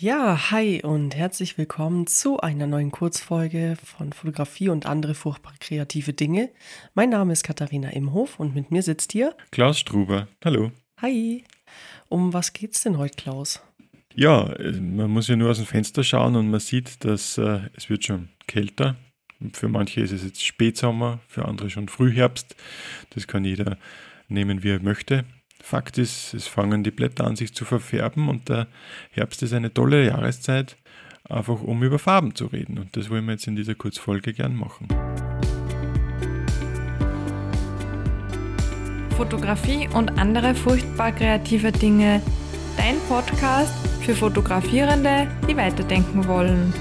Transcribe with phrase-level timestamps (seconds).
[0.00, 6.12] Ja, hi und herzlich willkommen zu einer neuen Kurzfolge von Fotografie und andere furchtbar kreative
[6.12, 6.50] Dinge.
[6.94, 10.28] Mein Name ist Katharina Imhof und mit mir sitzt hier Klaus Struber.
[10.44, 10.70] Hallo.
[10.98, 11.42] Hi.
[12.08, 13.60] Um was geht's denn heute, Klaus?
[14.14, 17.90] Ja, man muss ja nur aus dem Fenster schauen und man sieht, dass äh, es
[17.90, 18.94] wird schon kälter.
[19.52, 22.54] Für manche ist es jetzt Spätsommer, für andere schon Frühherbst.
[23.10, 23.78] Das kann jeder
[24.28, 25.24] nehmen, wie er möchte.
[25.62, 28.68] Fakt ist, es fangen die Blätter an sich zu verfärben und der
[29.10, 30.76] Herbst ist eine tolle Jahreszeit,
[31.28, 32.78] einfach um über Farben zu reden.
[32.78, 34.88] Und das wollen wir jetzt in dieser Kurzfolge gern machen.
[39.16, 42.22] Fotografie und andere furchtbar kreative Dinge.
[42.76, 46.72] Dein Podcast für Fotografierende, die weiterdenken wollen.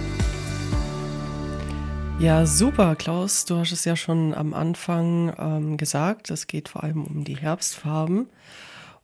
[2.20, 3.46] Ja, super, Klaus.
[3.46, 6.32] Du hast es ja schon am Anfang ähm, gesagt.
[6.32, 8.28] Es geht vor allem um die Herbstfarben.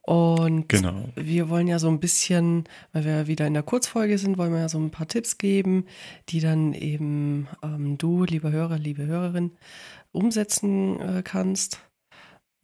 [0.06, 1.10] Und genau.
[1.16, 4.60] wir wollen ja so ein bisschen, weil wir wieder in der Kurzfolge sind, wollen wir
[4.60, 5.86] ja so ein paar Tipps geben,
[6.28, 9.52] die dann eben ähm, du, lieber Hörer, liebe Hörerin,
[10.12, 11.80] umsetzen äh, kannst.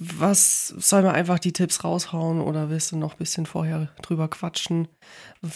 [0.02, 4.30] Was soll man einfach die Tipps raushauen oder willst du noch ein bisschen vorher drüber
[4.30, 4.90] quatschen,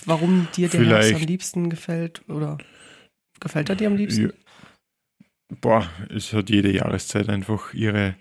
[0.06, 1.10] warum dir der Vielleicht.
[1.10, 2.58] Herbst am liebsten gefällt oder
[3.42, 4.28] gefällt er dir am liebsten?
[4.28, 4.32] Ja.
[5.60, 8.16] Boah, es hat jede Jahreszeit einfach ihre,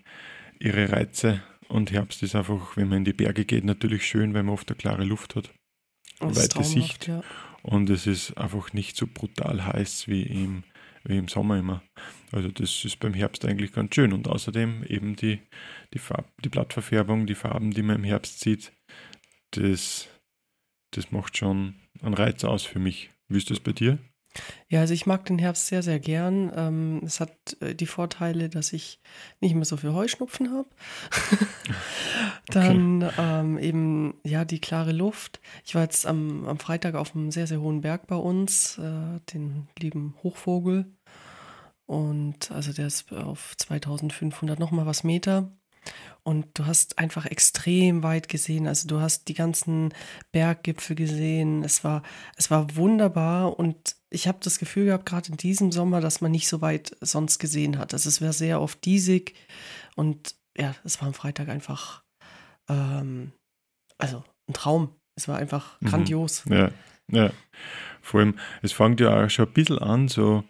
[0.59, 1.43] ihre Reize.
[1.73, 4.69] Und Herbst ist einfach, wenn man in die Berge geht, natürlich schön, weil man oft
[4.69, 5.55] eine klare Luft hat.
[6.21, 7.09] Das ist weite Sicht.
[7.09, 7.23] Ja.
[7.63, 10.65] Und es ist einfach nicht so brutal heiß wie im,
[11.05, 11.83] wie im Sommer immer.
[12.31, 14.13] Also das ist beim Herbst eigentlich ganz schön.
[14.13, 15.41] Und außerdem eben die,
[15.95, 18.75] die, Farb, die Blattverfärbung, die Farben, die man im Herbst sieht,
[19.53, 20.11] das,
[20.91, 23.09] das macht schon einen Reiz aus für mich.
[23.29, 23.99] Wie ist das bei dir?
[24.69, 26.51] Ja, also ich mag den Herbst sehr, sehr gern.
[26.55, 29.01] Ähm, es hat äh, die Vorteile, dass ich
[29.41, 30.69] nicht mehr so viel Heuschnupfen habe.
[32.47, 35.41] Dann ähm, eben, ja, die klare Luft.
[35.65, 39.21] Ich war jetzt am, am Freitag auf einem sehr, sehr hohen Berg bei uns, äh,
[39.33, 40.87] den lieben Hochvogel.
[41.87, 45.51] Und also der ist auf 2500 nochmal was Meter.
[46.25, 48.69] Und du hast einfach extrem weit gesehen.
[48.69, 49.93] Also du hast die ganzen
[50.31, 51.65] Berggipfel gesehen.
[51.65, 52.03] Es war,
[52.37, 53.59] es war wunderbar.
[53.59, 56.97] Und ich habe das Gefühl gehabt, gerade in diesem Sommer, dass man nicht so weit
[57.01, 57.93] sonst gesehen hat.
[57.93, 59.35] Also es wäre sehr oft diesig.
[59.97, 62.05] Und ja, es war am Freitag einfach,
[62.69, 63.33] ähm,
[63.99, 64.95] also ein Traum.
[65.17, 65.87] Es war einfach Mhm.
[65.89, 66.45] grandios.
[66.49, 66.71] Ja,
[67.11, 67.31] ja.
[68.01, 70.45] Vor allem, es fängt ja auch schon ein bisschen an, so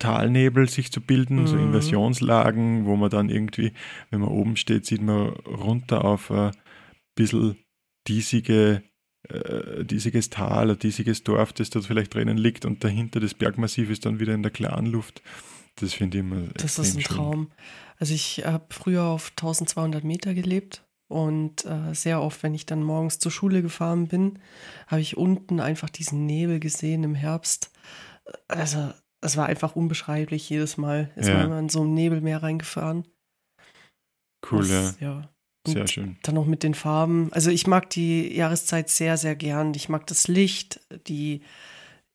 [0.00, 1.66] Talnebel sich zu bilden, so Mhm.
[1.68, 3.72] Inversionslagen, wo man dann irgendwie,
[4.10, 6.50] wenn man oben steht, sieht man runter auf ein
[7.14, 7.56] bisschen
[8.08, 8.82] diesige,
[9.28, 13.90] äh, diesiges Tal, ein diesiges Dorf, das dort vielleicht drinnen liegt und dahinter das Bergmassiv
[13.90, 15.22] ist dann wieder in der klaren Luft.
[15.76, 17.16] Das finde ich immer Das ist ein schön.
[17.16, 17.50] Traum.
[17.98, 22.82] Also ich habe früher auf 1200 Meter gelebt und äh, sehr oft, wenn ich dann
[22.82, 24.38] morgens zur Schule gefahren bin,
[24.88, 27.70] habe ich unten einfach diesen Nebel gesehen im Herbst.
[28.48, 31.10] Also es war einfach unbeschreiblich jedes Mal.
[31.16, 31.34] Ist Ja.
[31.36, 33.06] man immer in so ein Nebelmeer reingefahren.
[34.50, 34.82] Cool, ja.
[34.82, 35.28] Das- ja.
[35.66, 36.16] Sehr Und schön.
[36.22, 37.30] Dann noch mit den Farben.
[37.34, 39.74] Also ich mag die Jahreszeit sehr, sehr gern.
[39.74, 41.42] Ich mag das Licht, die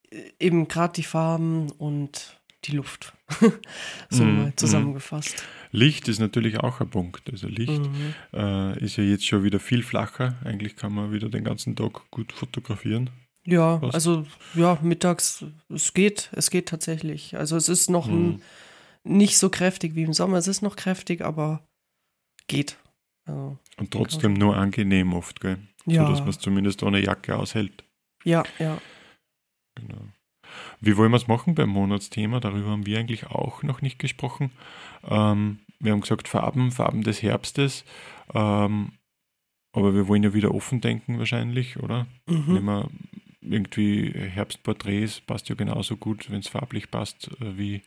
[0.10, 3.14] äh, eben gerade die Farben und die Luft.
[4.10, 4.58] so Mhm, mal mhm.
[4.58, 5.44] zusammengefasst.
[5.72, 7.30] Licht ist natürlich auch ein Punkt.
[7.32, 8.16] Also Licht Mhm.
[8.34, 10.34] äh, ist ja jetzt schon wieder viel flacher.
[10.44, 13.12] Eigentlich kann man wieder den ganzen Tag gut fotografieren.
[13.46, 13.94] Ja, Was?
[13.94, 14.26] also
[14.56, 17.36] ja, mittags, es geht, es geht tatsächlich.
[17.38, 18.14] Also es ist noch Mhm.
[18.14, 18.42] ein,
[19.04, 21.64] nicht so kräftig wie im Sommer, es ist noch kräftig, aber
[22.48, 22.78] geht.
[23.26, 25.60] Also, Und trotzdem nur angenehm oft, gell?
[25.86, 27.84] ja, So dass man es zumindest ohne Jacke aushält.
[28.24, 28.80] ja, ja.
[29.76, 30.02] Genau.
[30.80, 32.40] Wie wollen wir es machen beim Monatsthema?
[32.40, 34.52] Darüber haben wir eigentlich auch noch nicht gesprochen.
[35.04, 37.84] Ähm, wir haben gesagt, Farben, Farben des Herbstes.
[38.34, 38.94] Ähm,
[39.74, 42.08] aber wir wollen ja wieder offen denken wahrscheinlich, oder?
[42.28, 42.54] Mhm.
[42.54, 42.90] Nehmen wir
[43.52, 47.82] irgendwie Herbstporträts, passt ja genauso gut, wenn es farblich passt, äh, wie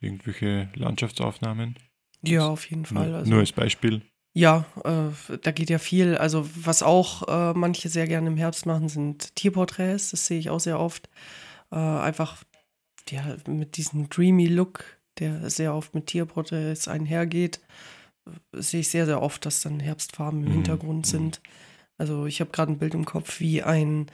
[0.00, 1.76] irgendwelche Landschaftsaufnahmen.
[2.22, 3.08] Ja, auf jeden Fall.
[3.08, 4.02] Nur, Also, nur als Beispiel.
[4.34, 6.16] ja, äh, da geht ja viel.
[6.16, 10.10] Also was auch äh, manche sehr gerne im Herbst machen, sind Tierporträts.
[10.10, 11.08] Das sehe ich auch sehr oft.
[11.70, 12.44] Äh, einfach
[13.10, 17.60] ja, mit diesem dreamy Look, der sehr oft mit Tierporträts einhergeht,
[18.26, 21.30] äh, sehe ich sehr, sehr oft, dass dann Herbstfarben im Mhm, Hintergrund mhm.
[21.98, 24.06] Also ich habe gerade ein Bild im Kopf, wie ein,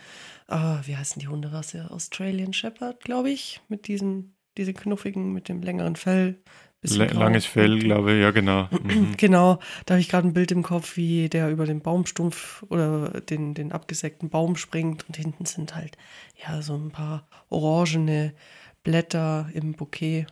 [0.46, 1.90] ah, wie heißen die Hunderasse?
[1.90, 6.40] Australian Shepherd, glaube ich, mit diesen, diese knuffigen, mit dem längeren Fell.
[6.84, 7.20] La- grau.
[7.20, 8.68] langes Fell, glaube ich, ja genau.
[8.82, 9.16] Mhm.
[9.16, 13.20] Genau, da habe ich gerade ein Bild im Kopf, wie der über den Baumstumpf oder
[13.20, 15.96] den, den abgesägten Baum springt und hinten sind halt
[16.44, 18.34] ja so ein paar orangene
[18.82, 20.26] Blätter im Bouquet.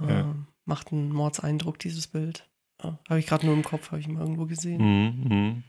[0.00, 0.20] Ja.
[0.20, 2.48] Ähm, macht einen Mordseindruck, dieses Bild.
[2.82, 4.80] Ja, habe ich gerade nur im Kopf, habe ich mal irgendwo gesehen.
[4.82, 5.62] Mhm, mhm.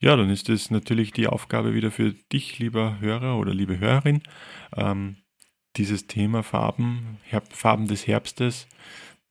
[0.00, 4.22] Ja, dann ist es natürlich die Aufgabe wieder für dich, lieber Hörer oder liebe Hörerin,
[4.76, 5.16] ähm,
[5.76, 8.68] dieses Thema Farben, Herb Farben des Herbstes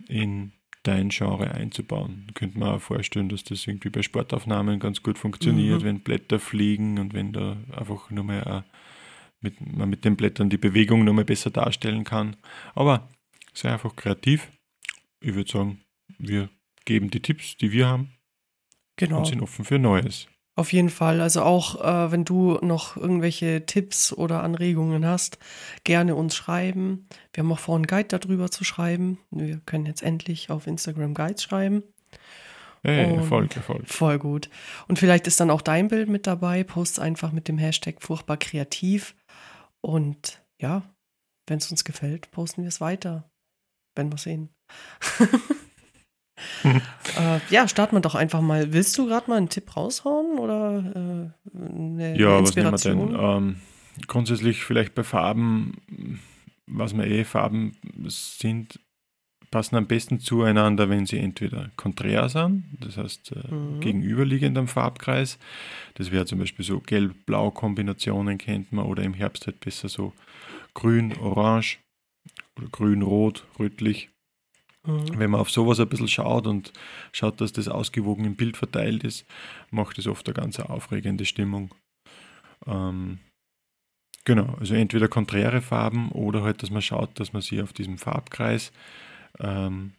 [0.08, 0.52] in
[0.84, 2.28] dein Genre einzubauen.
[2.34, 5.86] Könnte man auch vorstellen, dass das irgendwie bei Sportaufnahmen ganz gut funktioniert, mhm.
[5.86, 8.64] wenn Blätter fliegen und wenn da einfach nur mal
[9.42, 12.36] mit, man mit den Blättern die Bewegung noch mal besser darstellen kann.
[12.74, 13.10] Aber
[13.54, 14.50] sei einfach kreativ.
[15.20, 15.82] Ich würde sagen,
[16.18, 16.50] wir
[16.86, 18.14] geben die Tipps, die wir haben
[18.96, 19.20] genau.
[19.20, 20.28] und sind offen für Neues.
[20.58, 21.22] Auf jeden Fall.
[21.22, 25.38] Also auch äh, wenn du noch irgendwelche Tipps oder Anregungen hast,
[25.84, 27.08] gerne uns schreiben.
[27.32, 29.20] Wir haben auch vor, einen Guide darüber zu schreiben.
[29.30, 31.84] Wir können jetzt endlich auf Instagram Guides schreiben.
[32.82, 33.88] Hey, Erfolg, Erfolg.
[33.88, 34.50] Voll gut.
[34.88, 36.64] Und vielleicht ist dann auch dein Bild mit dabei.
[36.64, 39.16] Post einfach mit dem Hashtag furchtbar kreativ.
[39.82, 40.82] Und ja,
[41.46, 43.30] wenn es uns gefällt, posten wir es weiter.
[43.96, 44.50] Wenn wir sehen.
[47.20, 48.74] äh, ja, starten wir doch einfach mal.
[48.74, 53.16] Willst du gerade mal einen Tipp raushauen oder äh, eine, ja, was nehmen wir denn?
[53.20, 53.56] Ähm,
[54.08, 55.78] grundsätzlich vielleicht bei Farben,
[56.68, 57.78] was wir eh Farben
[58.08, 58.80] sind,
[59.52, 63.80] passen am besten zueinander, wenn sie entweder konträr sind, das heißt äh, mhm.
[63.80, 65.40] gegenüberliegend am Farbkreis.
[65.96, 70.14] Das wäre zum Beispiel so Gelb-Blau-Kombinationen kennt man oder im Herbst halt besser so
[70.74, 71.80] Grün-Orange
[72.58, 74.10] oder Grün-Rot, rötlich.
[74.88, 75.20] Mhm.
[75.20, 76.72] Wenn man auf sowas ein bisschen schaut und
[77.12, 79.26] schaut, dass das ausgewogen im Bild verteilt ist,
[79.70, 81.76] macht es oft eine ganz aufregende Stimmung.
[82.66, 83.20] Ähm,
[84.24, 87.98] genau, also entweder konträre Farben oder halt, dass man schaut, dass man sich auf diesem
[87.98, 88.72] Farbkreis
[89.40, 89.92] ähm,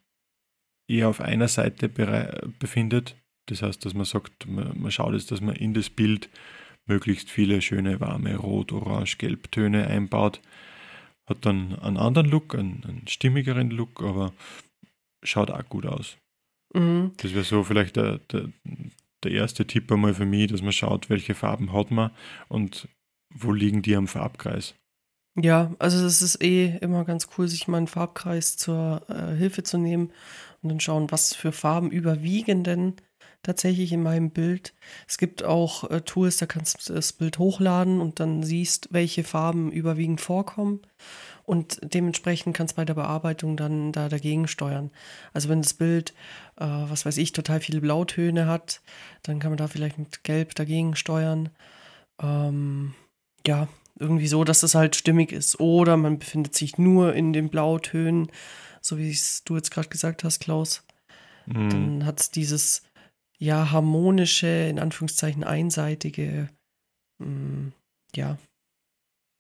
[0.89, 1.91] eher auf einer Seite
[2.59, 3.15] befindet.
[3.47, 6.31] Das heißt, dass man sagt, man, man schaut jetzt, dass man in das Bild
[6.87, 10.41] möglichst viele schöne, warme Rot-, Orange-, Gelbtöne einbaut.
[11.27, 14.33] Hat dann einen anderen Look, einen, einen stimmigeren Look, aber
[15.23, 16.17] schaut auch gut aus.
[16.75, 17.13] Mhm.
[17.17, 18.51] Das wäre so vielleicht der, der,
[19.25, 22.11] der erste Tipp einmal für mich, dass man schaut, welche Farben hat man
[22.49, 22.89] und
[23.35, 24.75] wo liegen die am Farbkreis.
[25.37, 29.63] Ja, also es ist eh immer ganz cool, sich mal einen Farbkreis zur äh, Hilfe
[29.63, 30.11] zu nehmen
[30.63, 32.95] und dann schauen, was für Farben überwiegen denn
[33.43, 34.75] tatsächlich in meinem Bild.
[35.07, 39.23] Es gibt auch äh, Tools, da kannst du das Bild hochladen und dann siehst, welche
[39.23, 40.81] Farben überwiegend vorkommen
[41.49, 44.91] und dementsprechend kannst du bei der Bearbeitung dann da dagegen steuern.
[45.33, 46.11] Also wenn das Bild,
[46.57, 48.83] äh, was weiß ich, total viele Blautöne hat,
[49.23, 51.49] dann kann man da vielleicht mit Gelb dagegen steuern.
[52.21, 52.93] Ähm,
[53.47, 53.67] ja,
[53.99, 55.59] irgendwie so, dass das halt stimmig ist.
[55.59, 58.31] Oder man befindet sich nur in den Blautönen,
[58.83, 60.85] so wie es du jetzt gerade gesagt hast, Klaus.
[61.47, 61.71] Mhm.
[61.71, 62.83] Dann hat es dieses
[63.39, 66.51] ja harmonische, in Anführungszeichen einseitige,
[67.21, 67.73] mh, mm,
[68.17, 68.37] ja,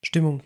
[0.03, 0.43] Stimmung.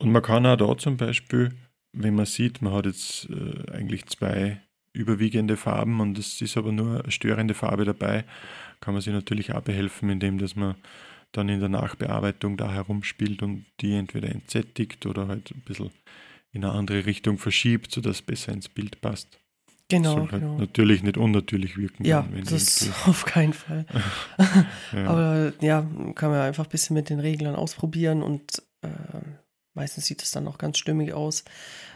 [0.00, 1.50] Und man kann auch da zum Beispiel,
[1.92, 4.60] wenn man sieht, man hat jetzt äh, eigentlich zwei
[4.92, 8.24] überwiegende Farben und es ist aber nur eine störende Farbe dabei,
[8.80, 10.74] kann man sich natürlich auch behelfen, indem dass man
[11.32, 15.90] dann in der Nachbearbeitung da herumspielt und die entweder entsättigt oder halt ein bisschen
[16.52, 19.38] in eine andere Richtung verschiebt, sodass es besser ins Bild passt.
[19.88, 20.14] Genau.
[20.14, 20.58] Soll halt genau.
[20.58, 22.04] natürlich nicht unnatürlich wirken.
[22.04, 23.00] Ja, das irgendwie.
[23.10, 23.86] auf keinen Fall.
[24.92, 25.06] ja.
[25.06, 28.88] Aber ja, kann man einfach ein bisschen mit den Reglern ausprobieren und äh,
[29.74, 31.44] Meistens sieht es dann auch ganz stimmig aus.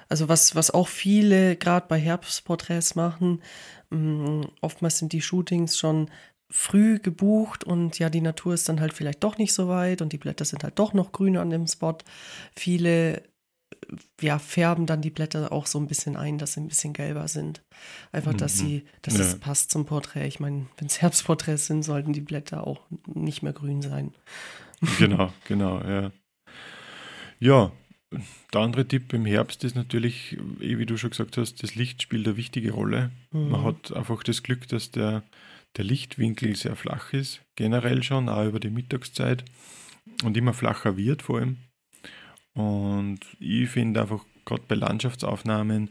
[0.09, 3.43] Also was, was auch viele gerade bei Herbstporträts machen,
[3.91, 6.11] mh, mm, oftmals sind die Shootings schon
[6.50, 10.12] früh gebucht und ja, die Natur ist dann halt vielleicht doch nicht so weit und
[10.12, 11.97] die Blätter sind halt doch noch grün an dem Spot.
[12.55, 13.23] Viele
[14.21, 17.28] ja, färben dann die Blätter auch so ein bisschen ein, dass sie ein bisschen gelber
[17.28, 17.62] sind.
[18.12, 18.66] Einfach, dass mhm.
[18.66, 19.21] sie, dass ja.
[19.21, 20.26] es passt zum Porträt.
[20.26, 24.14] Ich meine, wenn es Herbstporträts sind, sollten die Blätter auch nicht mehr grün sein.
[24.99, 26.12] Genau, genau, ja.
[27.45, 27.71] Ja,
[28.55, 32.01] der andere Tipp im Herbst ist natürlich, eh wie du schon gesagt hast, das Licht
[32.01, 33.11] spielt eine wichtige Rolle.
[33.33, 33.51] Mhm.
[33.51, 35.23] Man hat einfach das Glück, dass der,
[35.77, 39.45] der Lichtwinkel sehr flach ist, generell schon, auch über die Mittagszeit
[40.25, 41.59] und immer flacher wird vor allem.
[42.55, 45.91] Und ich finde einfach, gerade bei Landschaftsaufnahmen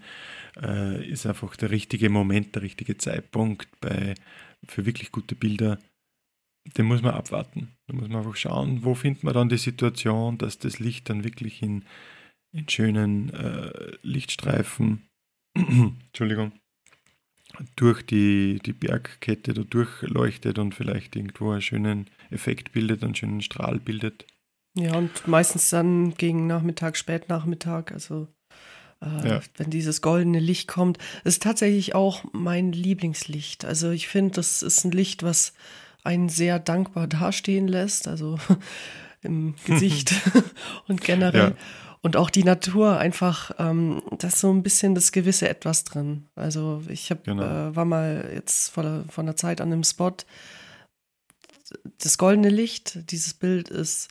[0.60, 4.16] äh, ist einfach der richtige Moment, der richtige Zeitpunkt bei,
[4.66, 5.78] für wirklich gute Bilder
[6.66, 7.76] den muss man abwarten.
[7.88, 11.24] Da muss man einfach schauen, wo findet man dann die Situation, dass das Licht dann
[11.24, 11.84] wirklich in,
[12.52, 15.04] in schönen äh, Lichtstreifen,
[15.56, 16.54] Entschuldigung,
[17.76, 23.42] durch die, die Bergkette da durchleuchtet und vielleicht irgendwo einen schönen Effekt bildet, einen schönen
[23.42, 24.26] Strahl bildet.
[24.76, 28.28] Ja, und meistens dann gegen Nachmittag, Spätnachmittag, also
[29.02, 29.42] äh, ja.
[29.58, 30.98] wenn dieses goldene Licht kommt.
[31.24, 33.66] Ist tatsächlich auch mein Lieblingslicht.
[33.66, 35.54] Also ich finde, das ist ein Licht, was
[36.04, 38.38] einen sehr dankbar dastehen lässt, also
[39.22, 40.14] im Gesicht
[40.88, 41.52] und generell.
[41.52, 41.56] Ja.
[42.02, 46.28] Und auch die Natur einfach, ähm, da ist so ein bisschen das gewisse Etwas drin.
[46.36, 47.44] Also ich hab, genau.
[47.44, 50.12] äh, war mal jetzt vor, vor einer Zeit an einem Spot,
[52.00, 54.10] das goldene Licht, dieses Bild ist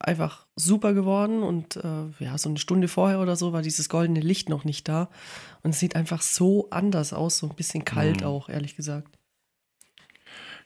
[0.00, 4.20] einfach super geworden und äh, ja, so eine Stunde vorher oder so war dieses goldene
[4.20, 5.08] Licht noch nicht da
[5.62, 8.26] und es sieht einfach so anders aus, so ein bisschen kalt Mhm.
[8.26, 9.19] auch, ehrlich gesagt.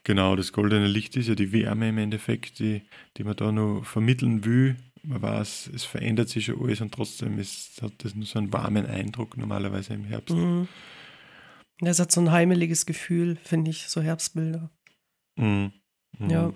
[0.05, 2.83] Genau, das goldene Licht ist ja die Wärme im Endeffekt, die,
[3.17, 4.77] die man da noch vermitteln will.
[5.03, 8.53] Man weiß, es verändert sich schon alles und trotzdem ist, hat das nur so einen
[8.53, 10.37] warmen Eindruck normalerweise im Herbst.
[10.37, 10.69] Mhm.
[11.81, 14.71] Ja, Es hat so ein heimeliges Gefühl, finde ich, so Herbstbilder.
[15.37, 15.73] Mhm.
[16.19, 16.31] Mhm.
[16.31, 16.53] Ja.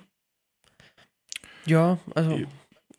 [1.64, 2.33] Ja, also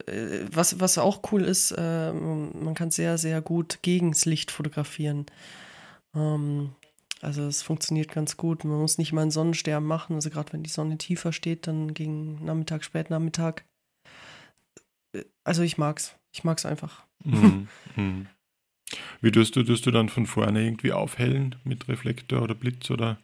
[0.05, 4.51] äh, was, was auch cool ist, äh, man kann sehr, sehr gut gegen das Licht
[4.51, 5.25] fotografieren.
[6.15, 6.71] Ähm,
[7.21, 8.63] also es funktioniert ganz gut.
[8.63, 10.15] Man muss nicht mal einen Sonnensterben machen.
[10.15, 13.63] Also gerade wenn die Sonne tiefer steht, dann gegen Nachmittag, Spätnachmittag.
[15.13, 16.15] Äh, Also ich mag's.
[16.33, 17.05] Ich mag's einfach.
[17.23, 17.67] Mhm.
[17.95, 18.27] Mhm.
[19.21, 23.19] Wie tust du, tust du dann von vorne irgendwie aufhellen mit Reflektor oder Blitz oder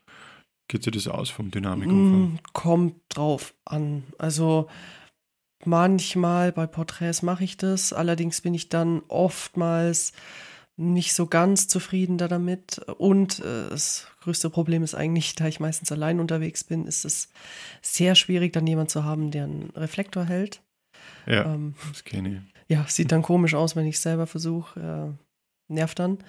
[0.67, 2.33] geht sich das aus vom Dynamikumfang?
[2.33, 4.03] Mm, kommt drauf an.
[4.19, 4.69] Also
[5.63, 10.13] manchmal bei Porträts mache ich das, allerdings bin ich dann oftmals
[10.77, 12.79] nicht so ganz zufrieden da damit.
[12.97, 17.29] Und äh, das größte Problem ist eigentlich, da ich meistens allein unterwegs bin, ist es
[17.81, 20.61] sehr schwierig, dann jemand zu haben, der einen Reflektor hält.
[21.27, 22.53] Ja, Ähm, das kenne ich.
[22.67, 25.15] ja, sieht dann komisch aus, wenn ich es selber versuche.
[25.17, 26.19] Äh, nervt dann.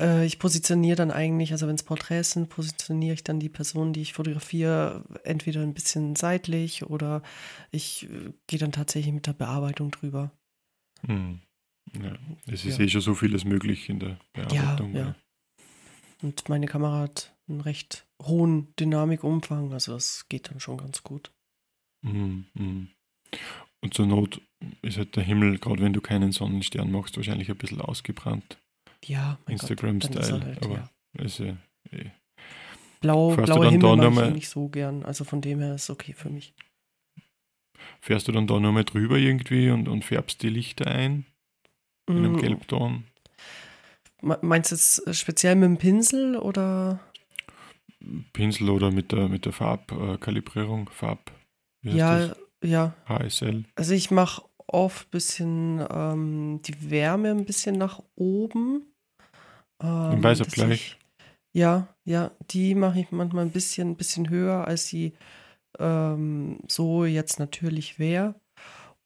[0.00, 3.92] Äh, ich positioniere dann eigentlich, also wenn es Porträts sind, positioniere ich dann die Person,
[3.92, 7.22] die ich fotografiere, entweder ein bisschen seitlich oder
[7.70, 10.32] ich äh, gehe dann tatsächlich mit der Bearbeitung drüber.
[11.06, 11.40] Mhm.
[11.92, 12.12] Ja,
[12.46, 12.84] es ist Ja.
[12.84, 14.94] eh schon so vieles möglich in der Ja, Bearbeitung.
[14.94, 15.14] ja.
[16.22, 21.30] Und meine Kamera hat einen recht hohen Dynamikumfang, also das geht dann schon ganz gut.
[22.02, 22.88] Mhm, mhm.
[23.82, 24.40] Und zur Not
[24.82, 28.58] ist halt der Himmel, gerade wenn du keinen Sonnenstern machst, wahrscheinlich ein bisschen ausgebrannt.
[29.04, 31.22] Ja, Instagram-Style, halt, aber- ja.
[31.22, 31.56] Ist ja,
[31.92, 32.10] eh.
[33.00, 35.60] Blau, Fährst du blaue dann Himmel da mag ich nicht so gern, also von dem
[35.60, 36.54] her ist es okay für mich.
[38.00, 41.26] Fährst du dann da nochmal drüber irgendwie und, und färbst die Lichter ein
[42.08, 43.04] in einem Mm, Gelbton?
[44.22, 47.00] Me- Meinst du jetzt äh, speziell mit dem Pinsel oder?
[48.32, 51.30] Pinsel oder mit der, mit der Farbkalibrierung, Farb,
[51.82, 52.38] wie heißt Ja, das?
[52.70, 52.94] ja.
[53.08, 53.64] HSL.
[53.76, 58.82] Also ich mache oft ein bisschen ähm, die Wärme ein bisschen nach oben.
[59.82, 60.68] Ähm, Weißabgleich?
[60.68, 60.98] dass ich-
[61.52, 65.14] Ja, ja, die mache ich manchmal ein bisschen, bisschen höher, als sie
[65.78, 68.34] ähm, so jetzt natürlich wäre.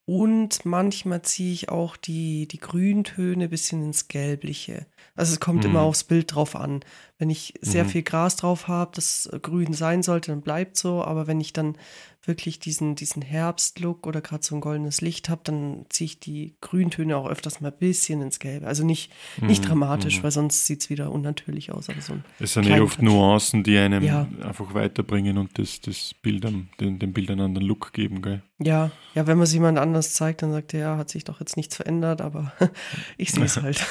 [0.09, 4.87] Und manchmal ziehe ich auch die, die Grüntöne ein bisschen ins Gelbliche.
[5.15, 5.69] Also es kommt Mhm.
[5.69, 6.79] immer aufs Bild drauf an.
[7.19, 7.89] Wenn ich sehr Mhm.
[7.89, 11.03] viel Gras drauf habe, das grün sein sollte, dann bleibt so.
[11.03, 11.77] Aber wenn ich dann
[12.23, 16.55] wirklich diesen, diesen Herbstlook oder gerade so ein goldenes Licht habe, dann ziehe ich die
[16.61, 18.67] Grüntöne auch öfters mal ein bisschen ins Gelbe.
[18.67, 19.11] Also nicht,
[19.41, 20.23] nicht Mhm, dramatisch, mhm.
[20.23, 21.89] weil sonst sieht es wieder unnatürlich aus.
[21.89, 23.01] Aber so ein, Es sind eh kleinen oft.
[23.01, 24.27] Nuancen, die einem Ja.
[24.43, 28.41] einfach weiterbringen und das, das Bild am, den, den Bildern einen anderen Look geben, gell?
[28.59, 31.39] ja, ja, wenn man es jemand anders zeigt, dann sagt er, ja, hat sich doch
[31.41, 32.53] jetzt nichts verändert, aber
[33.17, 33.85] ich sehe es halt.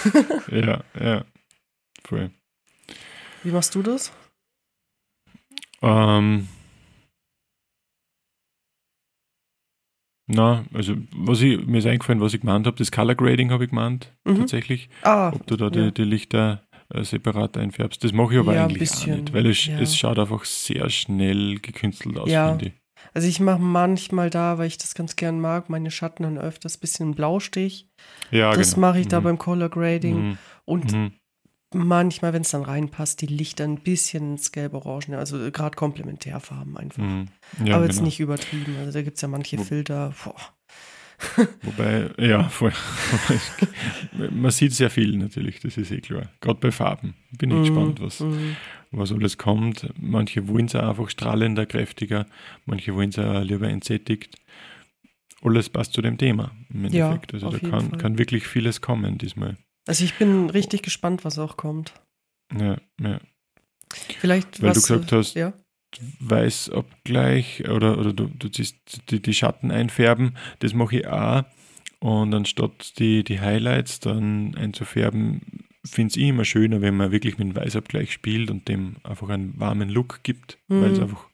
[0.50, 1.25] Ja, ja.
[2.04, 2.30] Voll.
[3.42, 4.12] Wie machst du das?
[5.80, 6.49] Ähm,
[10.26, 13.64] na, also was ich, mir ist eingefallen, was ich gemeint habe, das Color Grading habe
[13.64, 14.37] ich gemeint, Mhm.
[14.38, 14.88] tatsächlich.
[15.02, 15.71] Ah, Ob du da ja.
[15.71, 18.02] die, die Lichter äh, separat einfärbst.
[18.02, 19.78] Das mache ich aber Ja, eigentlich auch bisschen, nicht, weil es, ja.
[19.80, 22.50] es schaut einfach sehr schnell gekünstelt aus, Ja.
[22.50, 22.73] finde ich.
[23.14, 26.76] Also ich mache manchmal da, weil ich das ganz gern mag, meine Schatten dann öfters
[26.76, 27.88] ein bisschen Blaustich.
[28.33, 28.88] Ja, das genau.
[28.88, 29.25] mache ich da Mhm.
[29.25, 30.28] beim Color Grading.
[30.30, 30.38] Mhm.
[30.64, 31.12] Und Mhm.
[31.75, 35.16] Manchmal, wenn es dann reinpasst, die Lichter ein bisschen ins Gelb-Orange.
[35.16, 37.02] Also gerade Komplementärfarben einfach.
[37.02, 37.26] Mhm.
[37.64, 38.06] Ja, Aber jetzt genau.
[38.06, 38.76] nicht übertrieben.
[38.78, 40.14] Also da gibt es ja manche Wo- Filter.
[40.25, 40.37] Boah.
[41.62, 42.72] Wobei, ja, voll.
[44.30, 46.30] Man sieht sehr viel natürlich, das ist eh klar.
[46.40, 47.14] Gerade bei Farben.
[47.37, 48.56] Bin ich Mhm, gespannt, was, mhm.
[48.92, 49.92] was alles kommt.
[50.00, 52.26] Manche wollen es einfach strahlender, kräftiger,
[52.66, 53.16] manche wollen es
[53.48, 54.37] lieber entsättigt.
[55.42, 57.34] Alles passt zu dem Thema im Ja, Endeffekt.
[57.34, 57.98] also auf da kann, Fall.
[57.98, 59.56] kann wirklich vieles kommen diesmal.
[59.88, 61.95] Also ich bin richtig gespannt, was auch kommt.
[62.57, 63.21] Ja, ja.
[63.90, 65.54] Vielleicht Weil was, du gesagt hast, ja.
[66.21, 68.76] Weißabgleich oder, oder du, du ziehst
[69.11, 71.45] die, die Schatten einfärben, das mache ich auch.
[72.00, 77.49] Und anstatt die, die Highlights dann einzufärben, finde ich immer schöner, wenn man wirklich mit
[77.49, 81.04] dem Weißabgleich spielt und dem einfach einen warmen Look gibt, weil es Mhm.
[81.04, 81.26] einfach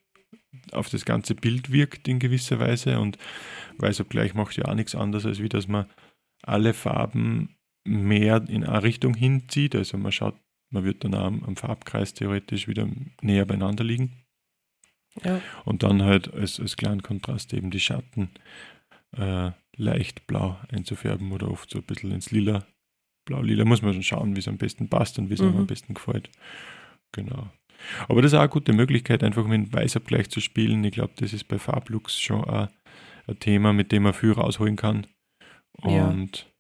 [0.73, 3.01] auf das ganze Bild wirkt in gewisser Weise.
[3.01, 3.19] Und
[3.79, 5.87] Weißabgleich macht ja auch nichts anderes, als wie dass man
[6.43, 9.75] alle Farben mehr in eine Richtung hinzieht.
[9.75, 10.37] Also man schaut,
[10.71, 12.89] man wird dann auch am, am Farbkreis theoretisch wieder
[13.21, 14.25] näher beieinander liegen.
[15.23, 15.41] Ja.
[15.65, 18.31] Und dann halt als, als kleinen Kontrast eben die Schatten
[19.17, 22.67] äh, leicht blau einzufärben oder oft so ein bisschen ins Lila.
[23.27, 25.59] Blau-Lila muss man schon schauen, wie es am besten passt und wie es einem Mhm.
[25.61, 26.31] am besten gefällt.
[27.13, 27.51] Genau.
[28.09, 30.85] Aber das ist auch eine gute Möglichkeit, einfach mit Weißabgleich zu spielen.
[30.85, 32.69] Ich glaube, das ist bei Farblux schon ein,
[33.27, 35.07] ein, Thema, mit dem man viel rausholen kann.
[35.81, 36.54] Und ja.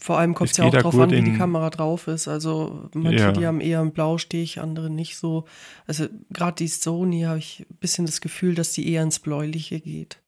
[0.00, 2.28] Vor allem kommt es ja auch darauf an, wie die Kamera drauf ist.
[2.28, 3.32] Also manche, ja.
[3.32, 5.44] die haben eher einen Blaustich, andere nicht so.
[5.86, 9.80] Also gerade die Sony habe ich ein bisschen das Gefühl, dass die eher ins Bläuliche
[9.80, 10.22] geht.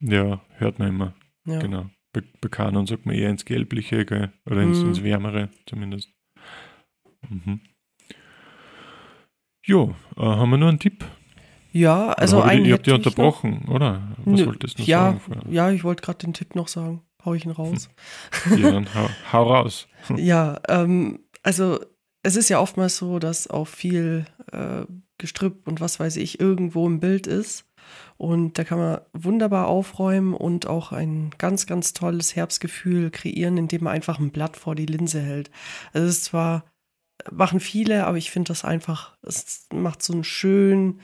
[0.00, 1.14] Ja, hört man immer.
[1.46, 1.60] Ja.
[1.60, 1.86] Genau.
[2.12, 4.32] Bei, bei Canon sagt man eher ins Gelbliche gell?
[4.44, 4.88] oder ins, mhm.
[4.88, 6.10] ins Wärmere zumindest.
[7.28, 7.60] Mhm.
[9.64, 11.04] Jo, äh, haben wir nur einen Tipp?
[11.70, 12.68] Ja, also oder eigentlich.
[12.68, 13.74] Ihr habt ja unterbrochen, noch?
[13.74, 14.16] oder?
[14.24, 15.20] Was Nö, wolltest du ja, sagen?
[15.20, 15.44] Vorher?
[15.48, 17.02] Ja, ich wollte gerade den Tipp noch sagen.
[17.24, 17.88] Hau ich ihn raus.
[18.56, 19.86] ja, dann hau, hau raus.
[20.16, 21.80] ja, ähm, also
[22.22, 24.84] es ist ja oftmals so, dass auch viel äh,
[25.18, 27.64] Gestrüpp und was weiß ich irgendwo im Bild ist.
[28.16, 33.84] Und da kann man wunderbar aufräumen und auch ein ganz, ganz tolles Herbstgefühl kreieren, indem
[33.84, 35.50] man einfach ein Blatt vor die Linse hält.
[35.92, 36.64] Also es ist zwar,
[37.30, 41.00] machen viele, aber ich finde das einfach, es macht so einen schönen,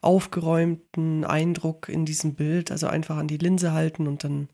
[0.00, 2.70] aufgeräumten Eindruck in diesem Bild.
[2.70, 4.48] Also einfach an die Linse halten und dann,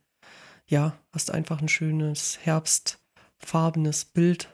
[0.68, 4.48] ja, hast einfach ein schönes herbstfarbenes Bild.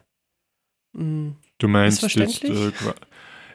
[0.92, 1.36] Mhm.
[1.58, 2.72] Du meinst jetzt, äh,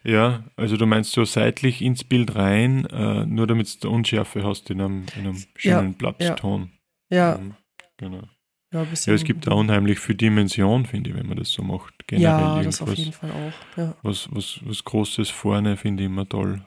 [0.04, 4.70] ja, also du meinst so seitlich ins Bild rein, äh, nur damit du Unschärfe hast
[4.70, 6.72] in einem, in einem schönen ja, Blattton.
[7.10, 7.38] Ja.
[7.38, 7.56] Mhm,
[7.98, 8.24] genau.
[8.72, 11.92] Ja, ja, es gibt da unheimlich viel Dimension, finde ich, wenn man das so macht.
[12.06, 13.78] Generell ja, das auf jeden Fall auch.
[13.78, 13.96] Ja.
[14.04, 16.64] Was, was, was Großes vorne finde ich immer toll.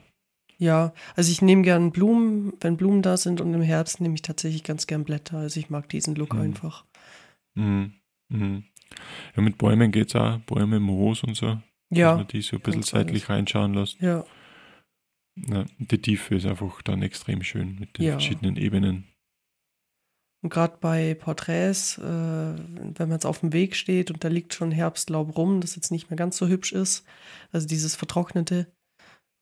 [0.62, 4.22] Ja, also ich nehme gern Blumen, wenn Blumen da sind und im Herbst nehme ich
[4.22, 5.38] tatsächlich ganz gern Blätter.
[5.38, 6.40] Also ich mag diesen Look mhm.
[6.40, 6.84] einfach.
[7.54, 7.94] Mhm.
[8.28, 8.62] Mhm.
[9.34, 10.38] Ja, mit Bäumen geht es auch.
[10.38, 11.58] Bäume, Moos und so.
[11.90, 12.10] Ja.
[12.10, 14.00] Dass man die so ein bisschen seitlich reinschauen lässt.
[14.00, 14.24] Ja.
[15.34, 15.64] ja.
[15.78, 18.12] Die Tiefe ist einfach dann extrem schön mit den ja.
[18.12, 19.08] verschiedenen Ebenen.
[20.44, 24.54] Und gerade bei Porträts, äh, wenn man jetzt auf dem Weg steht und da liegt
[24.54, 27.04] schon Herbstlaub rum, das jetzt nicht mehr ganz so hübsch ist,
[27.50, 28.68] also dieses vertrocknete,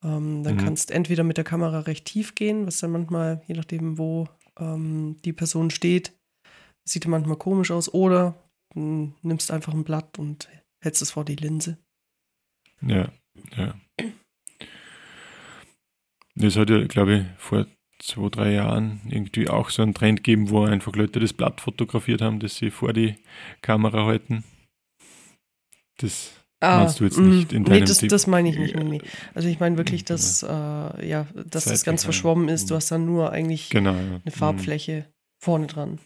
[0.03, 0.61] ähm, dann mhm.
[0.65, 4.29] kannst entweder mit der Kamera recht tief gehen, was dann manchmal, je nachdem, wo
[4.59, 6.13] ähm, die Person steht,
[6.89, 8.35] sieht manchmal komisch aus, oder
[8.75, 10.49] hm, nimmst einfach ein Blatt und
[10.83, 11.79] hältst es vor die Linse.
[12.83, 13.13] Ja,
[13.57, 13.75] ja.
[16.37, 17.67] Es hat ja, glaube ich, vor
[17.99, 22.23] zwei, drei Jahren irgendwie auch so einen Trend gegeben, wo einfach Leute das Blatt fotografiert
[22.23, 23.17] haben, das sie vor die
[23.61, 24.45] Kamera halten.
[25.99, 28.77] Das ah, meinst du jetzt nicht in deinem Nee, das, das meine ich nicht.
[28.77, 29.01] Nee.
[29.35, 30.95] Also ich meine wirklich, dass, genau.
[30.99, 32.71] äh, ja, dass das ganz verschwommen ist.
[32.71, 34.31] Du hast dann nur eigentlich genau, eine mhm.
[34.31, 35.13] Farbfläche mhm.
[35.43, 35.99] vorne dran.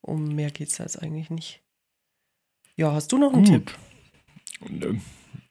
[0.00, 1.62] Um mehr geht es da jetzt eigentlich nicht.
[2.76, 3.74] Ja, hast du noch einen Gut.
[4.60, 4.98] Tipp?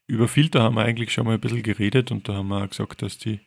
[0.07, 2.69] Über Filter haben wir eigentlich schon mal ein bisschen geredet und da haben wir auch
[2.69, 3.41] gesagt, dass die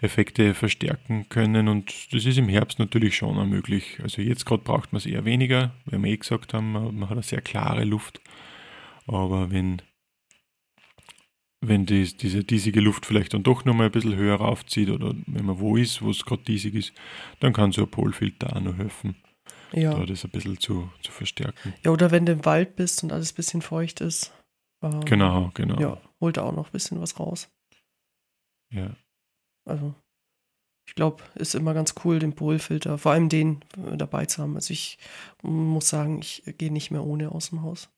[0.00, 3.98] Effekte verstärken können und das ist im Herbst natürlich schon auch möglich.
[4.02, 7.12] Also jetzt gerade braucht man es eher weniger, weil wir eh gesagt haben, man hat
[7.12, 8.20] eine sehr klare Luft.
[9.06, 9.82] Aber wenn,
[11.60, 15.44] wenn die, diese diesige Luft vielleicht dann doch nochmal ein bisschen höher raufzieht oder wenn
[15.44, 16.92] man wo ist, wo es gerade diesig ist,
[17.40, 19.16] dann kann so ein Polfilter auch noch helfen,
[19.72, 19.94] ja.
[19.94, 21.74] da das ein bisschen zu, zu verstärken.
[21.84, 24.32] Ja, oder wenn du im Wald bist und alles ein bisschen feucht ist.
[24.82, 25.80] Ähm, genau, genau.
[25.80, 27.50] Ja, holt da auch noch ein bisschen was raus.
[28.72, 28.94] Ja.
[29.64, 29.94] Also,
[30.86, 34.54] ich glaube, ist immer ganz cool, den Polfilter, vor allem den äh, dabei zu haben.
[34.54, 34.98] Also ich
[35.42, 37.90] muss sagen, ich gehe nicht mehr ohne aus dem Haus.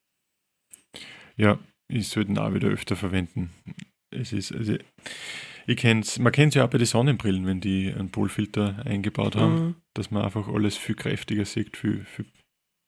[1.37, 1.59] Ja,
[1.91, 3.51] ich sollte ihn auch wieder öfter verwenden.
[4.11, 4.77] Es ist, also,
[5.67, 9.37] ich kenn's, man kennt es ja auch bei den Sonnenbrillen, wenn die einen Polfilter eingebaut
[9.37, 9.75] haben, mhm.
[9.95, 12.27] dass man einfach alles viel kräftiger sieht, viel, viel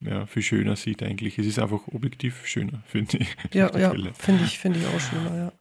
[0.05, 1.39] ja, viel schöner sieht eigentlich.
[1.39, 3.35] Es ist einfach objektiv schöner, finde ich.
[3.53, 5.53] Ja, ja finde ich, find ich auch schöner, ja.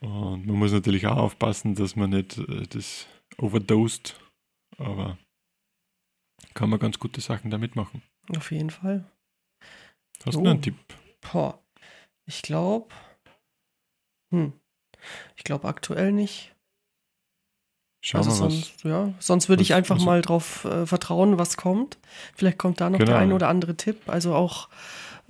[0.00, 3.06] Und man muss natürlich auch aufpassen, dass man nicht äh, das
[3.38, 4.20] overdosed,
[4.76, 5.18] aber
[6.52, 8.02] kann man ganz gute Sachen damit machen.
[8.36, 9.10] Auf jeden Fall.
[10.24, 10.76] Hast du noch einen Tipp?
[11.20, 11.63] Boah,
[12.26, 12.88] ich glaube,
[14.30, 14.52] hm,
[15.36, 16.54] ich glaube aktuell nicht.
[18.00, 21.56] Schauen also wir sonst, was, ja, sonst würde ich einfach mal drauf äh, vertrauen, was
[21.56, 21.98] kommt.
[22.34, 23.12] Vielleicht kommt da noch genau.
[23.12, 24.02] der ein oder andere Tipp.
[24.08, 24.68] Also auch,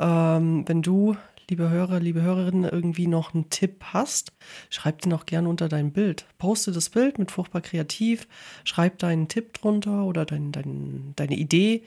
[0.00, 1.16] ähm, wenn du,
[1.48, 4.32] liebe Hörer, liebe Hörerinnen, irgendwie noch einen Tipp hast,
[4.70, 6.26] schreib den auch gerne unter dein Bild.
[6.38, 8.26] Poste das Bild mit Fruchtbar Kreativ,
[8.64, 11.84] schreib deinen Tipp drunter oder dein, dein, deine Idee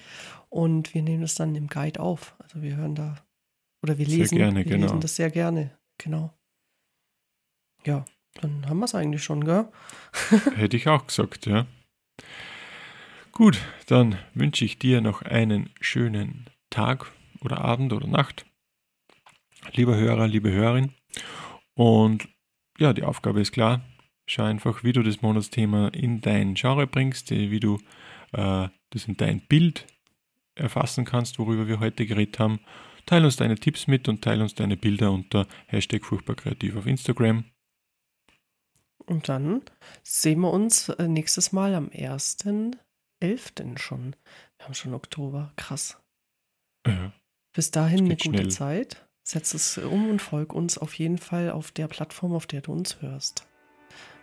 [0.50, 2.34] und wir nehmen das dann im Guide auf.
[2.39, 3.17] Also wir hören da
[3.84, 4.88] oder wir lesen, gerne, wir genau.
[4.88, 5.78] lesen das sehr gerne.
[5.98, 6.34] Genau.
[7.86, 8.06] Ja.
[8.42, 9.68] Dann haben wir es eigentlich schon, gell?
[10.56, 11.66] Hätte ich auch gesagt, ja.
[13.32, 17.12] Gut, dann wünsche ich dir noch einen schönen Tag
[17.42, 18.46] oder Abend oder Nacht.
[19.74, 20.94] Lieber Hörer, liebe Hörerin.
[21.74, 22.28] Und
[22.80, 23.82] ja, die Aufgabe ist klar.
[24.28, 27.80] Schau einfach, wie du das Monatsthema in dein Genre bringst, wie du
[28.34, 29.88] äh, das in dein Bild
[30.56, 32.60] erfassen kannst, worüber wir heute geredet haben.
[33.08, 36.86] Teil uns deine Tipps mit und teile uns deine Bilder unter Hashtag furchtbar kreativ auf
[36.86, 37.46] Instagram.
[39.06, 39.62] Und dann
[40.04, 43.78] sehen wir uns äh, nächstes Mal am 1.11.
[43.78, 44.15] schon.
[44.58, 45.54] Wir haben schon Oktober.
[45.56, 45.98] Krass.
[46.86, 47.13] Ja.
[47.54, 48.52] Bis dahin eine gute schnell.
[48.52, 49.08] Zeit.
[49.24, 52.74] Setz es um und folg uns auf jeden Fall auf der Plattform, auf der du
[52.74, 53.48] uns hörst.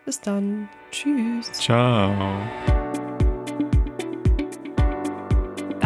[0.05, 0.69] Bis dann.
[0.91, 1.51] Tschüss.
[1.53, 2.84] Ciao.